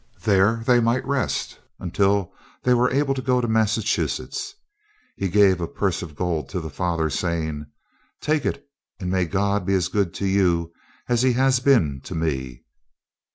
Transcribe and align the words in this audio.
There 0.23 0.63
they 0.65 0.79
might 0.79 1.05
rest 1.05 1.59
until 1.77 2.33
they 2.63 2.73
were 2.73 2.89
able 2.89 3.13
to 3.13 3.21
go 3.21 3.39
to 3.39 3.47
Massachusetts. 3.47 4.55
He 5.15 5.29
gave 5.29 5.61
a 5.61 5.67
purse 5.67 6.01
of 6.01 6.15
gold 6.15 6.49
to 6.49 6.59
the 6.59 6.71
father, 6.71 7.07
saying: 7.11 7.67
"Take 8.19 8.43
it, 8.43 8.67
and 8.99 9.11
may 9.11 9.25
God 9.25 9.63
be 9.63 9.75
as 9.75 9.89
good 9.89 10.11
to 10.15 10.25
you 10.25 10.73
as 11.07 11.21
he 11.21 11.33
has 11.33 11.59
been 11.59 12.01
to 12.05 12.15
me." 12.15 12.63